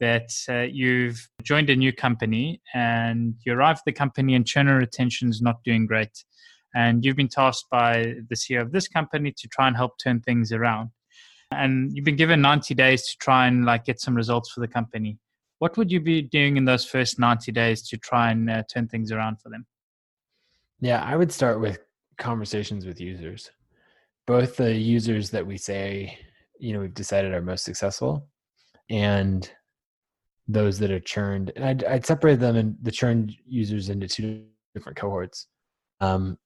[0.02, 4.66] that uh, you've joined a new company and you arrive at the company and churn
[4.66, 6.24] retention is not doing great,
[6.74, 10.20] and you've been tasked by the CEO of this company to try and help turn
[10.20, 10.90] things around,
[11.52, 14.66] and you've been given 90 days to try and like get some results for the
[14.66, 15.18] company.
[15.60, 18.88] What would you be doing in those first 90 days to try and uh, turn
[18.88, 19.64] things around for them?
[20.80, 21.78] Yeah, I would start with
[22.18, 23.52] conversations with users,
[24.26, 26.18] both the users that we say,
[26.58, 28.26] you know, we've decided are most successful,
[28.90, 29.48] and
[30.48, 31.52] those that are churned.
[31.57, 35.46] And I'd, I'd separate them and the churned users into two different cohorts.
[36.00, 36.38] Um,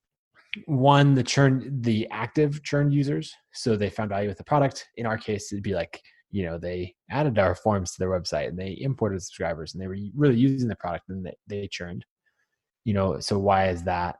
[0.67, 3.33] one, the churn, the active churned users.
[3.53, 4.87] So they found value with the product.
[4.97, 8.49] In our case, it'd be like, you know, they added our forms to their website
[8.49, 12.05] and they imported subscribers and they were really using the product and they, they churned.
[12.85, 14.17] You know, so why is that?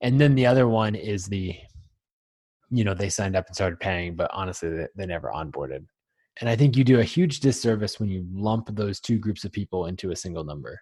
[0.00, 1.54] And then the other one is the,
[2.70, 5.84] you know, they signed up and started paying, but honestly, they, they never onboarded.
[6.40, 9.52] And I think you do a huge disservice when you lump those two groups of
[9.52, 10.80] people into a single number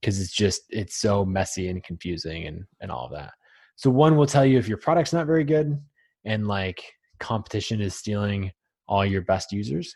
[0.00, 3.32] because it's just, it's so messy and confusing and, and all of that.
[3.76, 5.80] So one will tell you if your product's not very good
[6.24, 6.84] and like
[7.18, 8.52] competition is stealing
[8.86, 9.94] all your best users.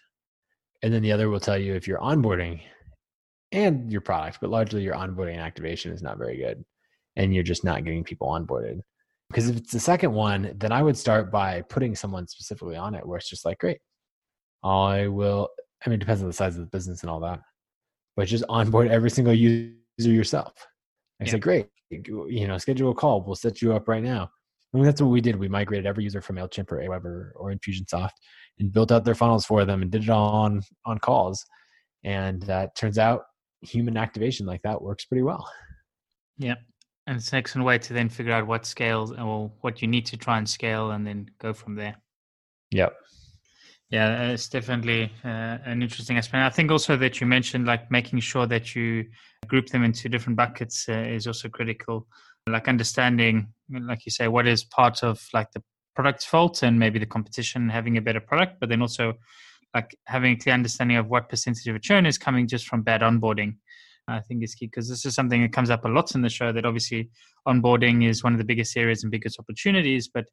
[0.83, 2.61] And then the other will tell you if your onboarding
[3.53, 6.65] and your product, but largely your onboarding and activation is not very good
[7.17, 8.81] and you're just not getting people onboarded.
[9.29, 12.95] Because if it's the second one, then I would start by putting someone specifically on
[12.95, 13.79] it where it's just like, great,
[14.65, 15.49] I will.
[15.85, 17.41] I mean, it depends on the size of the business and all that,
[18.17, 20.53] but just onboard every single user yourself.
[21.21, 21.33] I Yeah.
[21.33, 23.23] say, great, you know, schedule a call.
[23.23, 24.31] We'll set you up right now.
[24.75, 25.37] I mean, that's what we did.
[25.37, 28.11] We migrated every user from Mailchimp or Aweber or Infusionsoft
[28.59, 31.45] and built out their funnels for them and did it all on on calls.
[32.05, 33.23] And uh, turns out
[33.63, 35.51] human activation like that works pretty well.
[36.37, 36.55] yeah
[37.09, 40.05] and it's an excellent way to then figure out what scales or what you need
[40.07, 41.97] to try and scale and then go from there
[42.71, 42.95] Yep.
[43.91, 46.43] Yeah uh, it's definitely uh, an interesting aspect.
[46.43, 49.07] I think also that you mentioned like making sure that you
[49.47, 52.07] group them into different buckets uh, is also critical.
[52.47, 55.63] Like understanding like you say what is part of like the
[55.95, 59.15] product's fault and maybe the competition having a better product but then also
[59.75, 62.83] like having a clear understanding of what percentage of a churn is coming just from
[62.83, 63.57] bad onboarding
[64.07, 66.29] i think is key because this is something that comes up a lot in the
[66.29, 67.11] show that obviously
[67.47, 70.27] onboarding is one of the biggest areas and biggest opportunities but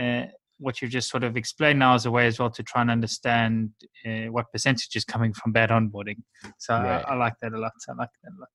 [0.00, 0.24] uh,
[0.58, 2.90] what you've just sort of explained now is a way as well to try and
[2.90, 3.70] understand
[4.06, 6.16] uh, what percentage is coming from bad onboarding
[6.58, 6.74] so.
[6.74, 8.48] I, I like that a lot i like that a lot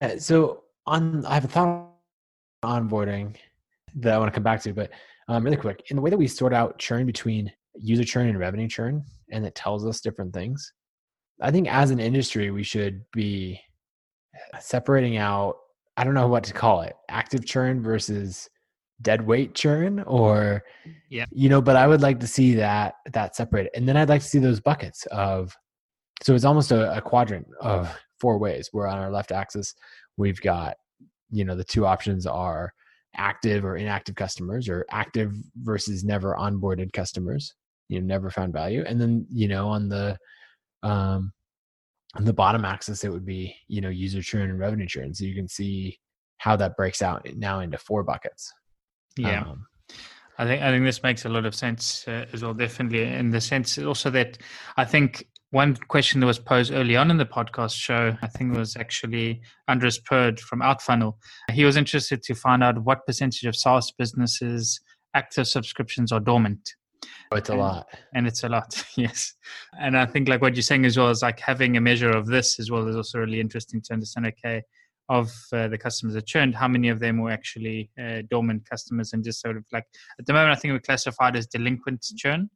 [0.00, 0.18] Yeah.
[0.18, 1.90] So on, I have a thought
[2.62, 3.36] on onboarding
[3.96, 4.90] that I want to come back to, but
[5.28, 8.38] um, really quick, in the way that we sort out churn between user churn and
[8.38, 10.72] revenue churn, and it tells us different things.
[11.40, 13.60] I think as an industry, we should be
[14.60, 15.56] separating out.
[15.96, 18.48] I don't know what to call it: active churn versus
[19.02, 20.64] dead weight churn, or
[21.08, 21.26] Yeah.
[21.30, 21.60] you know.
[21.62, 24.38] But I would like to see that that separated, and then I'd like to see
[24.38, 25.54] those buckets of.
[26.22, 27.88] So it's almost a, a quadrant of
[28.20, 28.70] four ways.
[28.72, 29.74] Where on our left axis,
[30.16, 30.76] we've got,
[31.30, 32.72] you know, the two options are
[33.16, 35.32] active or inactive customers, or active
[35.62, 37.54] versus never onboarded customers.
[37.88, 40.18] You know, never found value, and then you know on the
[40.82, 41.32] um,
[42.14, 45.14] on the bottom axis, it would be you know user churn and revenue churn.
[45.14, 45.98] So you can see
[46.38, 48.52] how that breaks out now into four buckets.
[49.22, 49.66] Yeah Um,
[50.40, 52.54] I think I think this makes a lot of sense uh, as well.
[52.54, 54.38] Definitely, in the sense also that
[54.76, 58.56] I think one question that was posed early on in the podcast show, I think
[58.56, 61.14] was actually Andrus Purde from Outfunnel.
[61.50, 64.80] He was interested to find out what percentage of SaaS businesses
[65.14, 66.74] active subscriptions are dormant,
[67.32, 67.86] oh, it's a And- lot.
[68.14, 68.84] and it's a lot.
[68.96, 69.34] yes,
[69.80, 72.26] and I think like what you're saying as well is like having a measure of
[72.26, 74.26] this as well is also really interesting to understand.
[74.26, 74.62] Okay,
[75.08, 79.12] of uh, the customers that churned, how many of them were actually uh, dormant customers,
[79.12, 79.86] and just sort of like
[80.18, 82.50] at the moment, I think we're classified as delinquent churn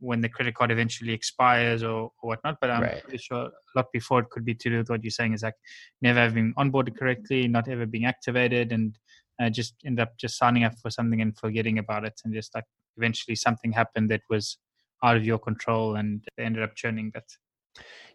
[0.00, 2.56] when the credit card eventually expires or, or whatnot.
[2.60, 3.02] But I'm Right.
[3.02, 5.42] pretty sure a lot before it could be to do with what you're saying is
[5.42, 5.56] like
[6.00, 8.96] never having onboarded correctly, not ever being activated, and
[9.40, 12.54] uh, just end up just signing up for something and forgetting about it, and just
[12.54, 12.64] like
[12.96, 14.58] eventually something happened that was
[15.04, 17.24] out of your control, and they ended up churning that.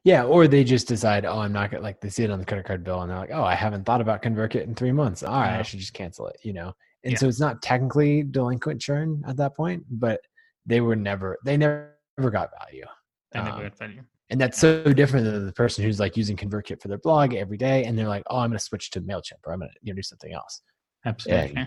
[0.05, 2.45] Yeah, or they just decide, oh, I'm not gonna like they see it on the
[2.45, 5.23] credit card bill and they're like, oh, I haven't thought about ConvertKit in three months.
[5.23, 5.59] All right, Yeah.
[5.59, 6.73] I should just cancel it, you know.
[7.05, 7.19] And Yeah.
[7.19, 10.19] so it's not technically delinquent churn at that point, but
[10.65, 12.85] they were never they never, never got value.
[13.31, 14.01] They never Um, got value.
[14.29, 17.57] and that's so different than the person who's like using ConvertKit for their blog every
[17.57, 19.95] day, and they're like, oh, I'm gonna switch to Mailchimp or I'm gonna you know
[19.95, 20.61] do something else.
[21.05, 21.65] Absolutely.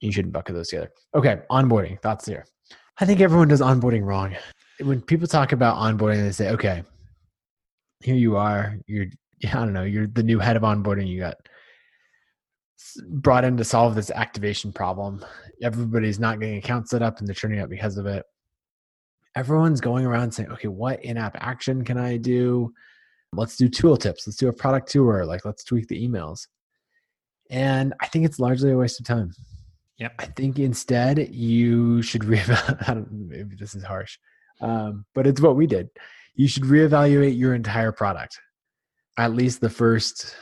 [0.00, 0.90] You shouldn't bucket those together.
[1.14, 2.46] Okay, onboarding thoughts here.
[3.00, 4.34] I think everyone does onboarding wrong.
[4.80, 6.82] When people talk about onboarding, they say, "Okay,
[8.00, 8.78] here you are.
[8.86, 9.06] You're
[9.44, 9.84] I don't know.
[9.84, 11.06] You're the new head of onboarding.
[11.06, 11.36] You got
[13.08, 15.24] brought in to solve this activation problem.
[15.62, 18.24] Everybody's not getting accounts set up and they're turning up because of it.
[19.34, 22.72] Everyone's going around saying, okay, what in app action can I do?
[23.32, 24.26] Let's do tooltips.
[24.26, 25.24] Let's do a product tour.
[25.24, 26.46] Like, let's tweak the emails.
[27.50, 29.32] And I think it's largely a waste of time.
[29.98, 30.14] Yep.
[30.18, 33.10] I think instead you should reevaluate.
[33.10, 34.18] maybe this is harsh,
[34.60, 35.88] um, but it's what we did.
[36.38, 38.40] You should reevaluate your entire product,
[39.18, 40.36] at least the first,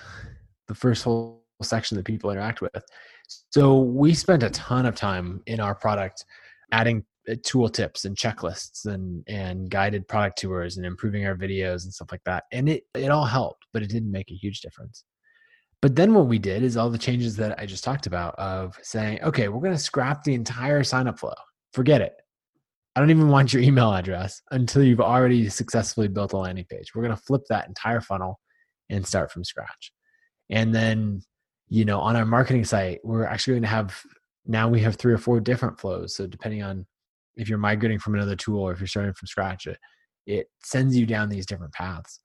[0.68, 2.84] the first whole section that people interact with.
[3.50, 6.26] So we spent a ton of time in our product
[6.70, 11.84] adding uh, tool tips and checklists and and guided product tours and improving our videos
[11.84, 12.44] and stuff like that.
[12.52, 15.02] And it it all helped, but it didn't make a huge difference.
[15.80, 18.78] But then what we did is all the changes that I just talked about of
[18.82, 21.32] saying, okay, we're going to scrap the entire sign up flow.
[21.72, 22.12] Forget it.
[22.96, 26.94] I don't even want your email address until you've already successfully built a landing page.
[26.94, 28.40] We're going to flip that entire funnel
[28.90, 29.92] and start from scratch.
[30.50, 31.20] And then
[31.68, 34.00] you know on our marketing site we're actually going to have
[34.46, 36.86] now we have three or four different flows so depending on
[37.36, 39.78] if you're migrating from another tool or if you're starting from scratch it
[40.26, 42.20] it sends you down these different paths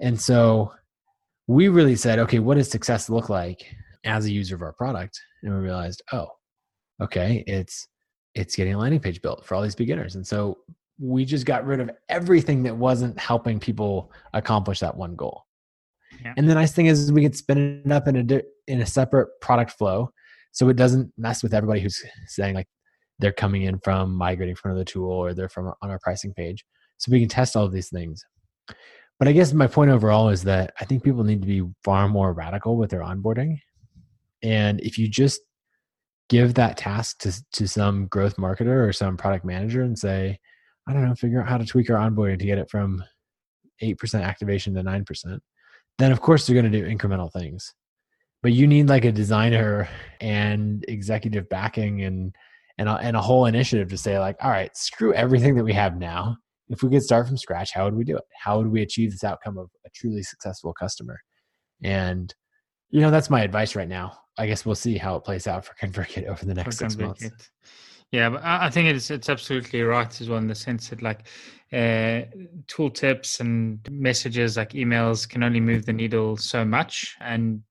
[0.00, 0.72] and so
[1.46, 3.66] we really said okay what does success look like
[4.04, 6.28] as a user of our product and we realized oh
[7.02, 7.86] okay it's
[8.34, 10.58] it's getting a landing page built for all these beginners and so
[10.98, 15.46] we just got rid of everything that wasn't helping people accomplish that one goal
[16.22, 16.34] yeah.
[16.36, 19.28] And the nice thing is we can spin it up in a in a separate
[19.40, 20.12] product flow,
[20.52, 22.68] so it doesn't mess with everybody who's saying like
[23.18, 26.64] they're coming in from migrating from another tool or they're from on our pricing page.
[26.98, 28.24] So we can test all of these things.
[29.18, 32.08] But I guess my point overall is that I think people need to be far
[32.08, 33.60] more radical with their onboarding.
[34.42, 35.40] And if you just
[36.30, 40.38] give that task to, to some growth marketer or some product manager and say,
[40.88, 43.02] I don't know, figure out how to tweak our onboarding to get it from
[43.82, 45.40] 8% activation to 9%,
[45.98, 47.74] then of course they're going to do incremental things.
[48.42, 49.88] But you need like a designer
[50.20, 52.34] and executive backing and
[52.78, 55.74] and a, and a whole initiative to say like all right screw everything that we
[55.74, 56.38] have now.
[56.70, 58.24] If we could start from scratch how would we do it?
[58.42, 61.20] How would we achieve this outcome of a truly successful customer?
[61.82, 62.34] And
[62.90, 64.18] you know that's my advice right now.
[64.38, 67.28] I guess we'll see how it plays out for convertkit over the next six months.
[68.12, 71.28] Yeah, but I think it's it's absolutely right as well in the sense that like
[71.72, 72.22] uh,
[72.66, 77.62] tool tips and messages like emails can only move the needle so much, and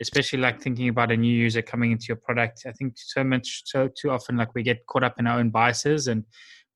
[0.00, 3.62] especially like thinking about a new user coming into your product, I think so much
[3.66, 6.24] so too often like we get caught up in our own biases and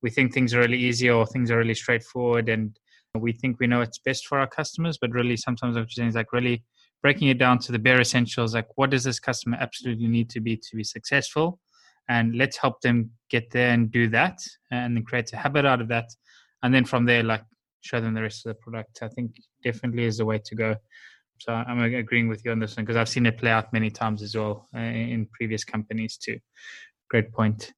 [0.01, 2.77] we think things are really easy or things are really straightforward and
[3.13, 6.09] we think we know what's best for our customers, but really sometimes what you're saying
[6.09, 6.63] is like really
[7.01, 10.39] breaking it down to the bare essentials, like what does this customer absolutely need to
[10.39, 11.59] be to be successful?
[12.09, 14.39] And let's help them get there and do that
[14.71, 16.09] and then create a habit out of that.
[16.63, 17.43] And then from there like
[17.81, 18.99] show them the rest of the product.
[19.01, 19.31] I think
[19.63, 20.75] definitely is the way to go.
[21.39, 23.91] So i'm agreeing with you on this one because i've seen it play out many
[23.91, 26.39] times as well uh, in previous companies too.
[27.09, 27.73] Great point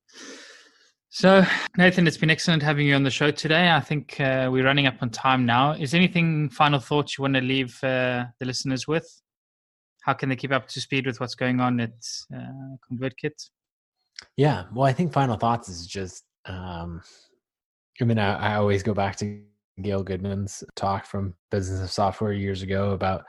[1.10, 1.44] so
[1.78, 4.86] nathan it's been excellent having you on the show today i think uh, we're running
[4.86, 8.88] up on time now is anything final thoughts you want to leave uh, the listeners
[8.88, 9.22] with
[10.04, 11.94] how can they keep up to speed with what's going on at
[12.34, 13.34] uh, convertkit
[14.38, 14.66] yeah.
[14.74, 17.02] Well, I think final thoughts is just, um,
[18.02, 19.42] I mean, I, I always go back to
[19.82, 23.24] Gail Goodman's talk from Business of Software years ago about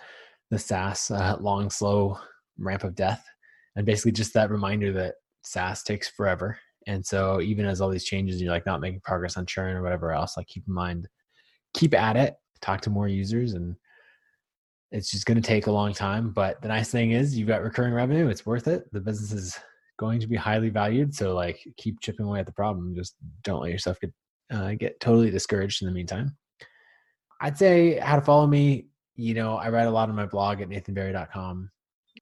[0.51, 2.19] the SaaS uh, long, slow
[2.59, 3.25] ramp of death.
[3.77, 5.15] And basically just that reminder that
[5.45, 6.59] SaaS takes forever.
[6.87, 9.83] And so even as all these changes, you're like not making progress on churn or
[9.83, 11.09] whatever else, like keep in mind,
[11.75, 13.77] keep at it, talk to more users and
[14.93, 16.31] it's just going to take a long time.
[16.31, 18.29] But the nice thing is you've got recurring revenue.
[18.29, 18.91] It's worth it.
[18.93, 19.59] The business is
[19.99, 21.15] going to be highly valued.
[21.15, 22.95] So like keep chipping away at the problem.
[22.97, 23.15] Just
[23.45, 24.13] don't let yourself get
[24.51, 26.37] uh, get totally discouraged in the meantime.
[27.41, 28.87] I'd say how to follow me.
[29.15, 31.71] You know, I write a lot on my blog at nathanbarry.com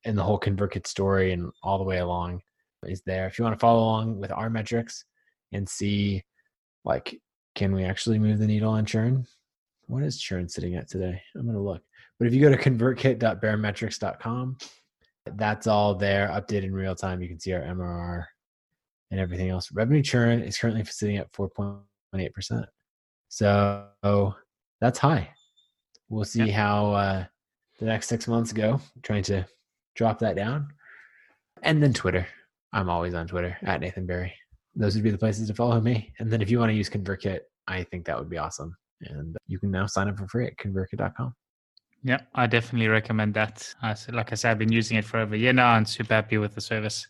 [0.04, 2.42] and the whole ConvertKit story and all the way along
[2.86, 3.26] is there.
[3.26, 5.04] If you want to follow along with our metrics
[5.52, 6.22] and see
[6.84, 7.20] like,
[7.54, 9.26] can we actually move the needle on churn?
[9.86, 11.20] What is churn sitting at today?
[11.34, 11.82] I'm going to look.
[12.18, 14.56] But if you go to convertkit.baremetrics.com,
[15.36, 17.22] that's all there, updated in real time.
[17.22, 18.24] You can see our MRR
[19.10, 19.70] and everything else.
[19.72, 22.64] Revenue churn is currently sitting at 4.8%.
[23.28, 24.34] So
[24.80, 25.30] that's high.
[26.08, 26.50] We'll see yep.
[26.50, 27.24] how uh,
[27.78, 29.46] the next six months go, trying to
[29.94, 30.68] drop that down.
[31.62, 32.26] And then Twitter.
[32.72, 34.32] I'm always on Twitter at Nathan Barry.
[34.74, 36.12] Those would be the places to follow me.
[36.18, 38.76] And then if you want to use ConvertKit, I think that would be awesome.
[39.02, 41.34] And you can now sign up for free at convertkit.com.
[42.04, 43.74] Yeah, I definitely recommend that.
[43.82, 46.38] like I said, I've been using it for over a year now and super happy
[46.38, 47.06] with the service.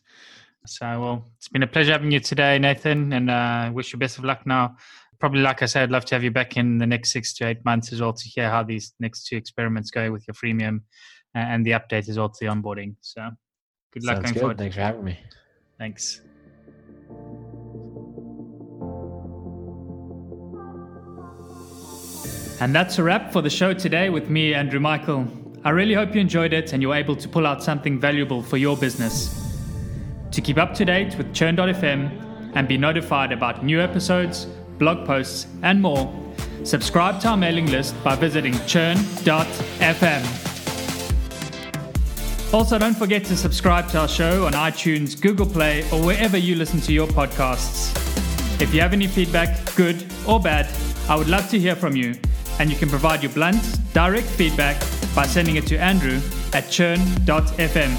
[0.66, 4.18] So, well, it's been a pleasure having you today, Nathan, and uh, wish you best
[4.18, 4.76] of luck now.
[5.18, 7.48] Probably, like I said, I'd love to have you back in the next six to
[7.48, 10.82] eight months as well to hear how these next two experiments go with your freemium
[11.34, 12.96] and the update as well to the onboarding.
[13.00, 13.30] So,
[13.92, 14.40] good luck Sounds going good.
[14.40, 14.58] forward.
[14.58, 15.18] Thanks for having me.
[15.78, 16.20] Thanks.
[22.60, 25.28] And that's a wrap for the show today with me, Andrew Michael.
[25.64, 28.56] I really hope you enjoyed it and you're able to pull out something valuable for
[28.56, 29.34] your business.
[30.32, 34.46] To keep up to date with Churn.fm and be notified about new episodes,
[34.78, 36.12] blog posts, and more,
[36.64, 40.47] subscribe to our mailing list by visiting churn.fm.
[42.50, 46.54] Also, don't forget to subscribe to our show on iTunes, Google Play, or wherever you
[46.56, 47.94] listen to your podcasts.
[48.60, 50.66] If you have any feedback, good or bad,
[51.10, 52.14] I would love to hear from you,
[52.58, 54.80] and you can provide your blunt, direct feedback
[55.14, 56.20] by sending it to Andrew
[56.54, 57.96] at churn.fm.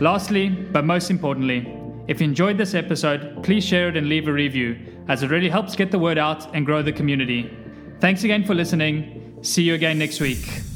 [0.00, 1.74] Lastly, but most importantly,
[2.08, 4.76] if you enjoyed this episode, please share it and leave a review,
[5.08, 7.50] as it really helps get the word out and grow the community.
[7.98, 9.38] Thanks again for listening.
[9.42, 10.71] See you again next week.